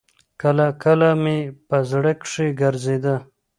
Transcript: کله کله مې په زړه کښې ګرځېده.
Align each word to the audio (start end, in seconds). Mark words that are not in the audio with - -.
کله 0.41 0.67
کله 0.83 1.09
مې 1.23 1.37
په 1.67 1.77
زړه 1.91 2.11
کښې 2.21 2.47
ګرځېده. 2.61 3.15